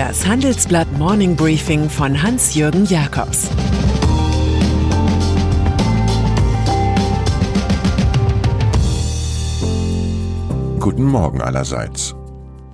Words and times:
Das 0.00 0.26
Handelsblatt 0.26 0.90
Morning 0.96 1.36
Briefing 1.36 1.90
von 1.90 2.22
Hans-Jürgen 2.22 2.86
Jakobs 2.86 3.50
Guten 10.78 11.04
Morgen 11.04 11.42
allerseits. 11.42 12.14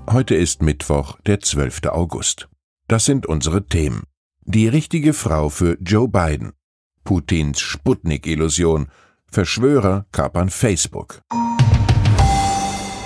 Heute 0.08 0.36
ist 0.36 0.62
Mittwoch, 0.62 1.18
der 1.26 1.40
12. 1.40 1.86
August. 1.86 2.48
Das 2.86 3.04
sind 3.04 3.26
unsere 3.26 3.66
Themen. 3.66 4.04
Die 4.44 4.68
richtige 4.68 5.12
Frau 5.12 5.48
für 5.48 5.76
Joe 5.80 6.06
Biden. 6.06 6.52
Putins 7.02 7.58
Sputnik-Illusion. 7.58 8.86
Verschwörer 9.26 10.06
kapern 10.12 10.48
Facebook. 10.48 11.22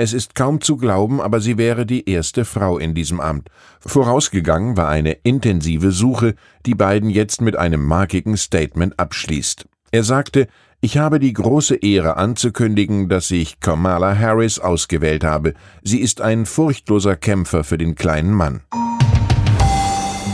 Es 0.00 0.12
ist 0.12 0.36
kaum 0.36 0.60
zu 0.60 0.76
glauben, 0.76 1.20
aber 1.20 1.40
sie 1.40 1.58
wäre 1.58 1.84
die 1.84 2.08
erste 2.08 2.44
Frau 2.44 2.78
in 2.78 2.94
diesem 2.94 3.18
Amt. 3.18 3.48
Vorausgegangen 3.80 4.76
war 4.76 4.88
eine 4.88 5.10
intensive 5.24 5.90
Suche, 5.90 6.36
die 6.64 6.76
Biden 6.76 7.10
jetzt 7.10 7.40
mit 7.40 7.56
einem 7.56 7.84
markigen 7.84 8.36
Statement 8.36 9.00
abschließt. 9.00 9.66
Er 9.90 10.04
sagte, 10.04 10.46
ich 10.80 10.98
habe 10.98 11.18
die 11.18 11.32
große 11.32 11.74
Ehre 11.74 12.16
anzukündigen, 12.16 13.08
dass 13.08 13.32
ich 13.32 13.58
Kamala 13.58 14.16
Harris 14.16 14.60
ausgewählt 14.60 15.24
habe. 15.24 15.54
Sie 15.82 15.98
ist 15.98 16.20
ein 16.20 16.46
furchtloser 16.46 17.16
Kämpfer 17.16 17.64
für 17.64 17.76
den 17.76 17.96
kleinen 17.96 18.32
Mann. 18.32 18.60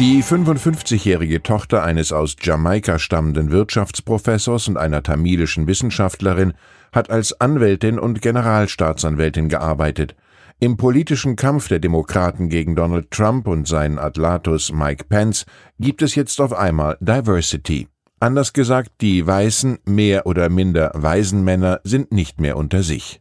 Die 0.00 0.24
55-jährige 0.24 1.40
Tochter 1.44 1.84
eines 1.84 2.12
aus 2.12 2.34
Jamaika 2.40 2.98
stammenden 2.98 3.52
Wirtschaftsprofessors 3.52 4.66
und 4.66 4.76
einer 4.76 5.04
tamilischen 5.04 5.68
Wissenschaftlerin 5.68 6.54
hat 6.92 7.10
als 7.10 7.40
Anwältin 7.40 8.00
und 8.00 8.20
Generalstaatsanwältin 8.20 9.48
gearbeitet. 9.48 10.16
Im 10.58 10.76
politischen 10.76 11.36
Kampf 11.36 11.68
der 11.68 11.78
Demokraten 11.78 12.48
gegen 12.48 12.74
Donald 12.74 13.12
Trump 13.12 13.46
und 13.46 13.68
seinen 13.68 14.00
Atlatus 14.00 14.72
Mike 14.72 15.04
Pence 15.08 15.46
gibt 15.78 16.02
es 16.02 16.16
jetzt 16.16 16.40
auf 16.40 16.52
einmal 16.52 16.96
Diversity. 17.00 17.86
Anders 18.18 18.52
gesagt, 18.52 18.90
die 19.00 19.24
weißen, 19.24 19.78
mehr 19.84 20.26
oder 20.26 20.48
minder 20.48 20.90
weisen 20.94 21.44
Männer 21.44 21.80
sind 21.84 22.10
nicht 22.10 22.40
mehr 22.40 22.56
unter 22.56 22.82
sich. 22.82 23.20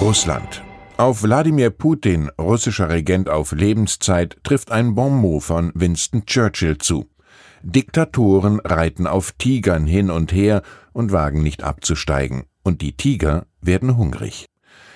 Russland. 0.00 0.62
Auf 0.96 1.24
Wladimir 1.24 1.70
Putin, 1.70 2.30
russischer 2.40 2.88
Regent 2.88 3.28
auf 3.28 3.50
Lebenszeit, 3.50 4.36
trifft 4.44 4.70
ein 4.70 4.94
Bonmot 4.94 5.42
von 5.42 5.72
Winston 5.74 6.24
Churchill 6.24 6.78
zu. 6.78 7.10
Diktatoren 7.64 8.60
reiten 8.60 9.08
auf 9.08 9.32
Tigern 9.32 9.86
hin 9.86 10.08
und 10.08 10.32
her 10.32 10.62
und 10.92 11.10
wagen 11.10 11.42
nicht 11.42 11.64
abzusteigen, 11.64 12.44
und 12.62 12.80
die 12.80 12.96
Tiger 12.96 13.46
werden 13.60 13.96
hungrig. 13.96 14.46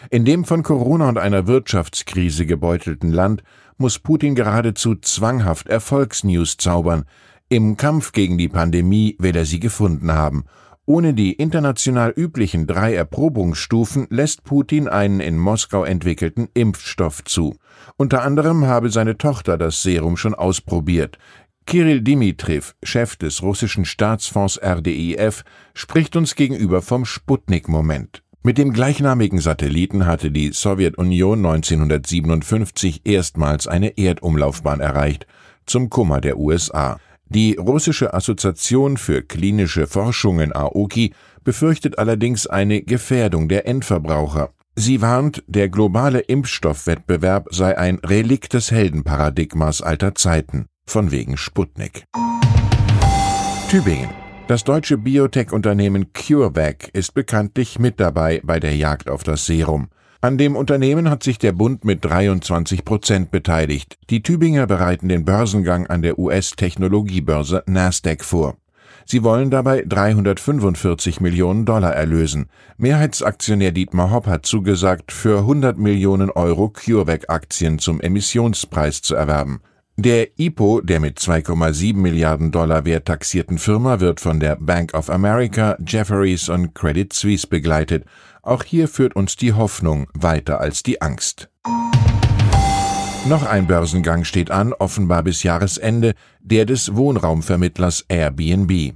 In 0.09 0.25
dem 0.25 0.45
von 0.45 0.63
Corona 0.63 1.09
und 1.09 1.19
einer 1.19 1.49
Wirtschaftskrise 1.49 2.47
gebeutelten 2.47 3.11
Land 3.11 3.43
muss 3.77 3.99
Putin 3.99 4.37
geradezu 4.37 4.95
zwanghaft 4.95 5.67
Erfolgsnews 5.67 6.59
zaubern. 6.59 7.07
Im 7.49 7.77
Kampf 7.77 8.13
gegen 8.13 8.39
die 8.39 8.49
Pandemie 8.49 9.17
will 9.19 9.35
er 9.35 9.45
sie 9.45 9.59
gefunden 9.59 10.13
haben. 10.13 10.45
Ohne 10.89 11.13
die 11.13 11.35
international 11.35 12.15
üblichen 12.17 12.67
drei 12.67 12.95
Erprobungsstufen 12.95 14.07
lässt 14.09 14.43
Putin 14.45 14.89
einen 14.89 15.21
in 15.21 15.37
Moskau 15.37 15.85
entwickelten 15.85 16.49
Impfstoff 16.55 17.23
zu. 17.25 17.57
Unter 17.99 18.23
anderem 18.23 18.65
habe 18.65 18.89
seine 18.89 19.19
Tochter 19.19 19.59
das 19.59 19.83
Serum 19.83 20.17
schon 20.17 20.35
ausprobiert. 20.35 21.19
Kirill 21.67 22.01
Dimitriv, 22.01 22.75
Chef 22.83 23.17
des 23.17 23.43
russischen 23.43 23.85
Staatsfonds 23.85 24.59
RDIF, 24.63 25.45
spricht 25.75 26.17
uns 26.17 26.37
gegenüber 26.37 26.81
vom 26.81 27.05
Sputnik-Moment. 27.05 28.23
Mit 28.43 28.57
dem 28.57 28.73
gleichnamigen 28.73 29.41
Satelliten 29.41 30.07
hatte 30.07 30.31
die 30.31 30.53
Sowjetunion 30.53 31.45
1957 31.45 33.03
erstmals 33.05 33.67
eine 33.67 33.99
Erdumlaufbahn 33.99 34.81
erreicht, 34.81 35.27
zum 35.67 35.91
Kummer 35.91 36.23
der 36.23 36.39
USA. 36.39 36.99
Die 37.29 37.57
russische 37.57 38.15
Assoziation 38.15 38.97
für 38.97 39.23
klinische 39.23 39.87
Forschungen 39.87 40.55
AOKI 40.55 41.13
befürchtet 41.45 41.99
allerdings 41.99 42.47
eine 42.47 42.83
Gefährdung 42.83 43.49
der 43.49 43.67
Endverbraucher. 43.67 44.51
Sie 44.77 45.03
warnt, 45.03 45.43
der 45.47 45.69
globale 45.69 46.21
Impfstoffwettbewerb 46.21 47.49
sei 47.51 47.77
ein 47.77 47.99
Relikt 47.99 48.55
des 48.55 48.71
Heldenparadigmas 48.71 49.83
alter 49.83 50.15
Zeiten 50.15 50.67
von 50.87 51.11
wegen 51.11 51.37
Sputnik. 51.37 52.05
Tübingen. 53.69 54.28
Das 54.49 54.65
deutsche 54.65 54.97
Biotech-Unternehmen 54.97 56.15
CureVac 56.15 56.89
ist 56.95 57.13
bekanntlich 57.13 57.79
mit 57.79 58.01
dabei 58.01 58.41
bei 58.43 58.59
der 58.59 58.75
Jagd 58.75 59.11
auf 59.11 59.23
das 59.23 59.45
Serum. 59.45 59.89
An 60.23 60.39
dem 60.39 60.57
Unternehmen 60.57 61.11
hat 61.11 61.23
sich 61.23 61.37
der 61.37 61.53
Bund 61.53 61.85
mit 61.85 62.03
23 62.03 62.83
Prozent 62.83 63.31
beteiligt. 63.31 63.99
Die 64.09 64.23
Tübinger 64.23 64.67
bereiten 64.67 65.11
den 65.11 65.27
Börsengang 65.27 65.87
an 65.89 66.01
der 66.01 66.19
US-Technologiebörse 66.19 67.63
Nasdaq 67.67 68.25
vor. 68.25 68.57
Sie 69.05 69.23
wollen 69.23 69.51
dabei 69.51 69.85
345 69.87 71.21
Millionen 71.21 71.67
Dollar 71.67 71.93
erlösen. 71.93 72.47
Mehrheitsaktionär 72.79 73.73
Dietmar 73.73 74.11
Hopp 74.11 74.27
hat 74.27 74.47
zugesagt, 74.47 75.13
für 75.13 75.41
100 75.41 75.77
Millionen 75.77 76.31
Euro 76.31 76.71
CureVac-Aktien 76.71 77.81
zum 77.81 78.01
Emissionspreis 78.01 79.03
zu 79.03 79.15
erwerben. 79.15 79.61
Der 80.01 80.29
IPO 80.39 80.83
der 80.83 81.01
mit 81.01 81.19
2,7 81.19 81.97
Milliarden 81.97 82.53
Dollar 82.53 82.85
wert 82.85 83.07
taxierten 83.07 83.59
Firma 83.59 83.99
wird 83.99 84.21
von 84.21 84.39
der 84.39 84.55
Bank 84.55 84.95
of 84.95 85.11
America, 85.11 85.77
Jefferies 85.85 86.49
und 86.49 86.73
Credit 86.73 87.13
Suisse 87.13 87.49
begleitet. 87.49 88.05
Auch 88.43 88.63
hier 88.63 88.87
führt 88.87 89.17
uns 89.17 89.35
die 89.35 89.55
Hoffnung 89.55 90.07
weiter 90.15 90.61
als 90.61 90.85
die 90.85 91.03
Angst. 91.03 91.49
Noch 93.29 93.45
ein 93.45 93.67
Börsengang 93.67 94.23
steht 94.23 94.53
an, 94.53 94.73
offenbar 94.73 95.25
bis 95.25 95.43
Jahresende, 95.43 96.15
der 96.43 96.65
des 96.65 96.95
Wohnraumvermittlers 96.95 98.05
Airbnb. 98.09 98.93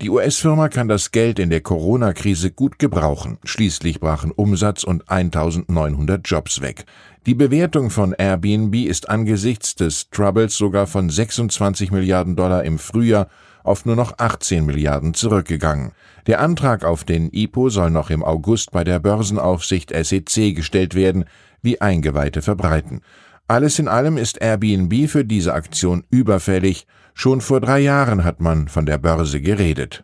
Die 0.00 0.10
US-Firma 0.10 0.68
kann 0.68 0.86
das 0.86 1.10
Geld 1.10 1.40
in 1.40 1.50
der 1.50 1.60
Corona-Krise 1.60 2.52
gut 2.52 2.78
gebrauchen. 2.78 3.38
Schließlich 3.42 3.98
brachen 3.98 4.30
Umsatz 4.30 4.84
und 4.84 5.10
1900 5.10 6.20
Jobs 6.24 6.60
weg. 6.60 6.84
Die 7.28 7.34
Bewertung 7.34 7.90
von 7.90 8.14
Airbnb 8.14 8.74
ist 8.74 9.10
angesichts 9.10 9.74
des 9.74 10.08
Troubles 10.08 10.56
sogar 10.56 10.86
von 10.86 11.10
26 11.10 11.90
Milliarden 11.90 12.36
Dollar 12.36 12.64
im 12.64 12.78
Frühjahr 12.78 13.28
auf 13.62 13.84
nur 13.84 13.96
noch 13.96 14.14
18 14.16 14.64
Milliarden 14.64 15.12
zurückgegangen. 15.12 15.92
Der 16.26 16.40
Antrag 16.40 16.86
auf 16.86 17.04
den 17.04 17.28
IPO 17.30 17.68
soll 17.68 17.90
noch 17.90 18.08
im 18.08 18.24
August 18.24 18.70
bei 18.70 18.82
der 18.82 18.98
Börsenaufsicht 18.98 19.92
SEC 19.94 20.54
gestellt 20.56 20.94
werden, 20.94 21.26
wie 21.60 21.82
Eingeweihte 21.82 22.40
verbreiten. 22.40 23.02
Alles 23.46 23.78
in 23.78 23.88
allem 23.88 24.16
ist 24.16 24.40
Airbnb 24.40 25.06
für 25.06 25.26
diese 25.26 25.52
Aktion 25.52 26.04
überfällig. 26.08 26.86
Schon 27.12 27.42
vor 27.42 27.60
drei 27.60 27.80
Jahren 27.80 28.24
hat 28.24 28.40
man 28.40 28.68
von 28.68 28.86
der 28.86 28.96
Börse 28.96 29.42
geredet. 29.42 30.02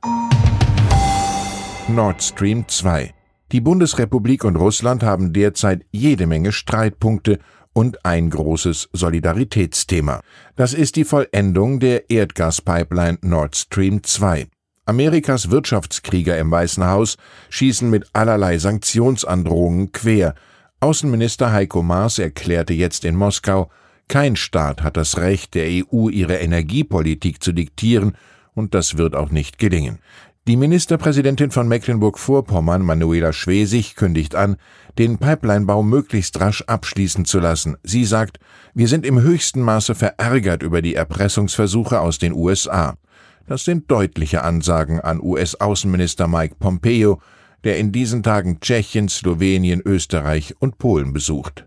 Nord 1.88 2.22
Stream 2.22 2.68
2 2.68 3.14
Die 3.54 3.60
Bundesrepublik 3.60 4.42
und 4.42 4.56
Russland 4.56 5.04
haben 5.04 5.32
derzeit 5.32 5.86
jede 5.92 6.26
Menge 6.26 6.50
Streitpunkte 6.50 7.38
und 7.72 8.04
ein 8.04 8.28
großes 8.28 8.88
Solidaritätsthema. 8.92 10.22
Das 10.56 10.74
ist 10.74 10.96
die 10.96 11.04
Vollendung 11.04 11.78
der 11.78 12.10
Erdgaspipeline 12.10 13.18
Nord 13.22 13.54
Stream 13.54 14.02
2. 14.02 14.48
Amerikas 14.86 15.52
Wirtschaftskrieger 15.52 16.36
im 16.36 16.50
Weißen 16.50 16.84
Haus 16.84 17.16
schießen 17.48 17.88
mit 17.88 18.08
allerlei 18.12 18.58
Sanktionsandrohungen 18.58 19.92
quer, 19.92 20.34
Außenminister 20.80 21.52
Heiko 21.52 21.84
Maas 21.84 22.18
erklärte 22.18 22.74
jetzt 22.74 23.04
in 23.04 23.14
Moskau, 23.14 23.70
kein 24.08 24.34
Staat 24.34 24.82
hat 24.82 24.96
das 24.96 25.18
Recht, 25.18 25.54
der 25.54 25.68
EU 25.68 26.08
ihre 26.08 26.38
Energiepolitik 26.38 27.40
zu 27.40 27.52
diktieren, 27.52 28.16
und 28.54 28.74
das 28.74 28.98
wird 28.98 29.14
auch 29.14 29.30
nicht 29.30 29.58
gelingen. 29.58 30.00
Die 30.46 30.56
Ministerpräsidentin 30.56 31.50
von 31.50 31.68
Mecklenburg-Vorpommern, 31.68 32.82
Manuela 32.82 33.32
Schwesig, 33.32 33.96
kündigt 33.96 34.34
an, 34.34 34.56
den 34.98 35.16
Pipelinebau 35.16 35.82
möglichst 35.82 36.38
rasch 36.38 36.60
abschließen 36.66 37.24
zu 37.24 37.38
lassen. 37.38 37.78
Sie 37.82 38.04
sagt, 38.04 38.38
wir 38.74 38.86
sind 38.86 39.06
im 39.06 39.22
höchsten 39.22 39.62
Maße 39.62 39.94
verärgert 39.94 40.62
über 40.62 40.82
die 40.82 40.96
Erpressungsversuche 40.96 41.98
aus 41.98 42.18
den 42.18 42.34
USA. 42.34 42.98
Das 43.46 43.64
sind 43.64 43.90
deutliche 43.90 44.42
Ansagen 44.42 45.00
an 45.00 45.18
US-Außenminister 45.18 46.28
Mike 46.28 46.56
Pompeo, 46.58 47.22
der 47.64 47.78
in 47.78 47.90
diesen 47.90 48.22
Tagen 48.22 48.60
Tschechien, 48.60 49.08
Slowenien, 49.08 49.80
Österreich 49.82 50.54
und 50.58 50.76
Polen 50.76 51.14
besucht. 51.14 51.64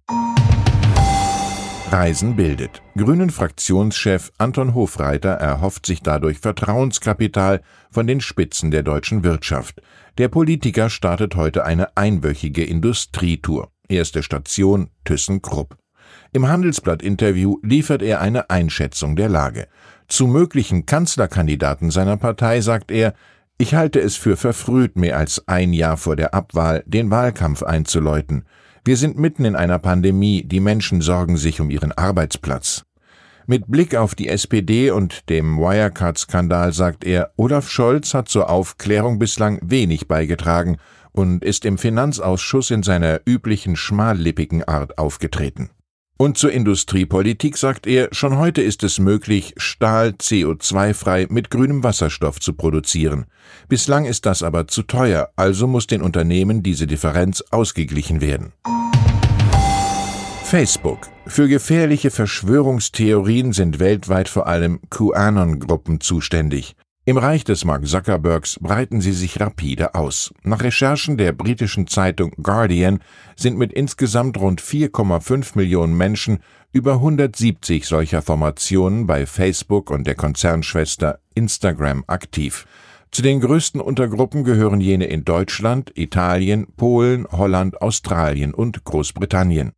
Reisen 1.91 2.35
bildet. 2.35 2.81
Grünen 2.97 3.29
Fraktionschef 3.29 4.33
Anton 4.37 4.75
Hofreiter 4.75 5.29
erhofft 5.29 5.85
sich 5.85 6.01
dadurch 6.01 6.39
Vertrauenskapital 6.39 7.61
von 7.91 8.07
den 8.07 8.19
Spitzen 8.19 8.71
der 8.71 8.83
deutschen 8.83 9.23
Wirtschaft. 9.23 9.81
Der 10.17 10.27
Politiker 10.27 10.89
startet 10.89 11.35
heute 11.35 11.63
eine 11.63 11.95
einwöchige 11.95 12.65
Industrietour. 12.65 13.71
Erste 13.87 14.21
Station 14.21 14.89
ThyssenKrupp. 15.05 15.77
Im 16.33 16.49
Handelsblatt-Interview 16.49 17.57
liefert 17.63 18.01
er 18.01 18.19
eine 18.19 18.49
Einschätzung 18.49 19.15
der 19.15 19.29
Lage. 19.29 19.67
Zu 20.09 20.27
möglichen 20.27 20.85
Kanzlerkandidaten 20.85 21.89
seiner 21.89 22.17
Partei 22.17 22.59
sagt 22.59 22.91
er, 22.91 23.13
ich 23.57 23.75
halte 23.75 24.01
es 24.01 24.17
für 24.17 24.35
verfrüht, 24.35 24.97
mehr 24.97 25.17
als 25.17 25.47
ein 25.47 25.71
Jahr 25.71 25.95
vor 25.95 26.17
der 26.17 26.33
Abwahl 26.33 26.83
den 26.85 27.09
Wahlkampf 27.11 27.63
einzuläuten. 27.63 28.43
Wir 28.87 28.95
sind 28.95 29.17
mitten 29.17 29.43
in 29.43 29.57
einer 29.57 29.79
Pandemie, 29.79 30.43
die 30.43 30.61
Menschen 30.61 31.01
sorgen 31.01 31.35
sich 31.35 31.59
um 31.59 31.69
ihren 31.69 31.91
Arbeitsplatz. 31.91 32.85
Mit 33.45 33.67
Blick 33.67 33.95
auf 33.95 34.15
die 34.15 34.29
SPD 34.29 34.91
und 34.91 35.29
dem 35.29 35.57
Wirecard-Skandal 35.57 36.71
sagt 36.71 37.03
er, 37.03 37.33
Olaf 37.35 37.69
Scholz 37.69 38.13
hat 38.13 38.29
zur 38.29 38.49
Aufklärung 38.49 39.19
bislang 39.19 39.59
wenig 39.61 40.07
beigetragen 40.07 40.77
und 41.11 41.43
ist 41.43 41.65
im 41.65 41.77
Finanzausschuss 41.77 42.71
in 42.71 42.81
seiner 42.81 43.19
üblichen 43.25 43.75
schmallippigen 43.75 44.63
Art 44.63 44.97
aufgetreten. 44.97 45.69
Und 46.17 46.39
zur 46.39 46.51
Industriepolitik 46.51 47.57
sagt 47.57 47.85
er, 47.85 48.09
schon 48.11 48.37
heute 48.37 48.63
ist 48.63 48.83
es 48.83 48.97
möglich, 48.97 49.53
Stahl 49.57 50.15
CO2-frei 50.19 51.27
mit 51.29 51.51
grünem 51.51 51.83
Wasserstoff 51.83 52.39
zu 52.39 52.53
produzieren. 52.53 53.25
Bislang 53.69 54.05
ist 54.05 54.25
das 54.25 54.41
aber 54.41 54.67
zu 54.67 54.81
teuer, 54.81 55.29
also 55.35 55.67
muss 55.67 55.85
den 55.85 56.01
Unternehmen 56.01 56.63
diese 56.63 56.87
Differenz 56.87 57.43
ausgeglichen 57.51 58.19
werden. 58.19 58.53
Facebook. 60.43 61.09
Für 61.27 61.47
gefährliche 61.47 62.09
Verschwörungstheorien 62.09 63.53
sind 63.53 63.79
weltweit 63.79 64.27
vor 64.27 64.47
allem 64.47 64.79
QAnon-Gruppen 64.89 65.99
zuständig. 65.99 66.75
Im 67.07 67.15
Reich 67.15 67.45
des 67.45 67.63
Mark 67.63 67.87
Zuckerbergs 67.87 68.59
breiten 68.59 68.99
sie 68.99 69.13
sich 69.13 69.39
rapide 69.39 69.95
aus. 69.95 70.33
Nach 70.43 70.61
Recherchen 70.61 71.15
der 71.15 71.31
britischen 71.31 71.87
Zeitung 71.87 72.33
Guardian 72.43 72.99
sind 73.37 73.57
mit 73.57 73.71
insgesamt 73.71 74.37
rund 74.37 74.61
4,5 74.61 75.55
Millionen 75.55 75.95
Menschen 75.95 76.39
über 76.73 76.95
170 76.95 77.85
solcher 77.85 78.21
Formationen 78.21 79.07
bei 79.07 79.25
Facebook 79.25 79.89
und 79.89 80.05
der 80.05 80.15
Konzernschwester 80.15 81.19
Instagram 81.33 82.03
aktiv. 82.07 82.65
Zu 83.09 83.21
den 83.21 83.39
größten 83.39 83.79
Untergruppen 83.79 84.43
gehören 84.43 84.81
jene 84.81 85.05
in 85.05 85.23
Deutschland, 85.23 85.93
Italien, 85.95 86.67
Polen, 86.75 87.25
Holland, 87.31 87.81
Australien 87.81 88.53
und 88.53 88.83
Großbritannien. 88.83 89.71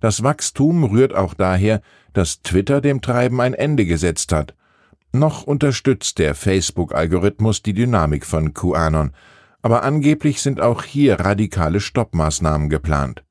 Das 0.00 0.22
Wachstum 0.22 0.84
rührt 0.84 1.14
auch 1.14 1.32
daher, 1.32 1.80
dass 2.12 2.42
Twitter 2.42 2.82
dem 2.82 3.00
Treiben 3.00 3.40
ein 3.40 3.54
Ende 3.54 3.86
gesetzt 3.86 4.32
hat. 4.32 4.54
Noch 5.14 5.44
unterstützt 5.44 6.18
der 6.18 6.34
Facebook-Algorithmus 6.34 7.62
die 7.62 7.72
Dynamik 7.72 8.26
von 8.26 8.52
QAnon, 8.52 9.12
aber 9.62 9.84
angeblich 9.84 10.42
sind 10.42 10.60
auch 10.60 10.82
hier 10.82 11.20
radikale 11.20 11.78
Stoppmaßnahmen 11.78 12.68
geplant. 12.68 13.22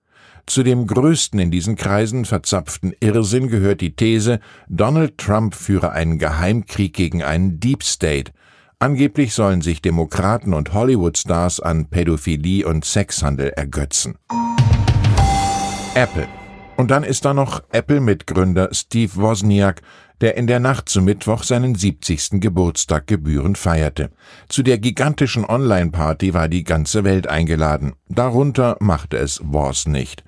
Zu 0.45 0.63
dem 0.63 0.87
größten 0.87 1.41
in 1.41 1.51
diesen 1.51 1.75
Kreisen 1.75 2.23
verzapften 2.23 2.93
Irrsinn 3.01 3.49
gehört 3.49 3.81
die 3.81 3.97
These, 3.97 4.39
Donald 4.69 5.17
Trump 5.17 5.55
führe 5.55 5.91
einen 5.91 6.19
Geheimkrieg 6.19 6.93
gegen 6.93 7.21
einen 7.21 7.59
Deep 7.59 7.83
State. 7.83 8.31
Angeblich 8.79 9.33
sollen 9.33 9.59
sich 9.59 9.81
Demokraten 9.81 10.53
und 10.53 10.71
Hollywood-Stars 10.71 11.59
an 11.59 11.89
Pädophilie 11.89 12.65
und 12.65 12.85
Sexhandel 12.85 13.49
ergötzen. 13.49 14.17
Apple 15.95 16.29
und 16.77 16.91
dann 16.91 17.03
ist 17.03 17.25
da 17.25 17.33
noch 17.33 17.63
Apple-Mitgründer 17.71 18.69
Steve 18.71 19.15
Wozniak, 19.15 19.81
der 20.21 20.37
in 20.37 20.47
der 20.47 20.59
Nacht 20.59 20.89
zu 20.89 21.01
Mittwoch 21.01 21.43
seinen 21.43 21.75
70. 21.75 22.39
Geburtstag 22.39 23.07
gebührend 23.07 23.57
feierte. 23.57 24.09
Zu 24.47 24.63
der 24.63 24.77
gigantischen 24.77 25.45
Online-Party 25.45 26.33
war 26.33 26.47
die 26.47 26.63
ganze 26.63 27.03
Welt 27.03 27.27
eingeladen. 27.27 27.93
Darunter 28.07 28.77
machte 28.79 29.17
es 29.17 29.41
Woz 29.43 29.85
nicht. 29.85 30.23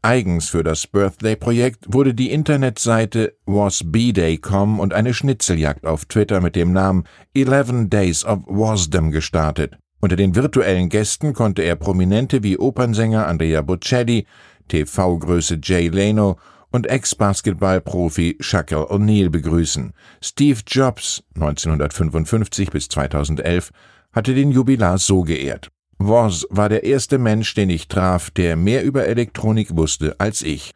Eigens 0.00 0.50
für 0.50 0.62
das 0.62 0.86
Birthday-Projekt 0.86 1.86
wurde 1.88 2.12
die 2.12 2.30
Internetseite 2.30 3.38
wasbday.com 3.46 4.78
und 4.78 4.92
eine 4.92 5.14
Schnitzeljagd 5.14 5.86
auf 5.86 6.04
Twitter 6.04 6.40
mit 6.40 6.56
dem 6.56 6.72
Namen 6.72 7.04
11 7.34 7.88
Days 7.88 8.24
of 8.24 8.40
Wasdom 8.46 9.10
gestartet. 9.10 9.78
Unter 10.00 10.16
den 10.16 10.34
virtuellen 10.34 10.90
Gästen 10.90 11.32
konnte 11.32 11.62
er 11.62 11.76
Prominente 11.76 12.42
wie 12.42 12.58
Opernsänger 12.58 13.26
Andrea 13.26 13.62
Bocelli, 13.62 14.26
TV-Größe 14.68 15.58
Jay 15.62 15.88
Leno 15.88 16.38
und 16.70 16.88
Ex-Basketball-Profi 16.88 18.36
Shaquille 18.40 18.90
O'Neal 18.90 19.30
begrüßen. 19.30 19.92
Steve 20.20 20.60
Jobs, 20.66 21.22
1955 21.36 22.70
bis 22.70 22.88
2011, 22.88 23.70
hatte 24.12 24.34
den 24.34 24.50
Jubilar 24.50 24.98
so 24.98 25.22
geehrt. 25.22 25.70
Woz 25.98 26.46
war 26.50 26.68
der 26.68 26.84
erste 26.84 27.18
Mensch, 27.18 27.54
den 27.54 27.70
ich 27.70 27.88
traf, 27.88 28.30
der 28.30 28.56
mehr 28.56 28.84
über 28.84 29.06
Elektronik 29.06 29.76
wusste 29.76 30.16
als 30.18 30.42
ich. 30.42 30.72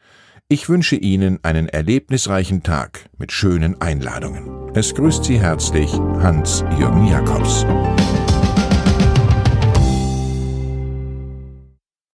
Ich 0.48 0.68
wünsche 0.68 0.96
Ihnen 0.96 1.40
einen 1.42 1.68
erlebnisreichen 1.68 2.62
Tag 2.62 3.10
mit 3.18 3.32
schönen 3.32 3.80
Einladungen. 3.80 4.70
Es 4.74 4.94
grüßt 4.94 5.24
Sie 5.24 5.38
herzlich 5.38 5.92
Hans-Jürgen 5.92 7.06
Jakobs. 7.06 7.66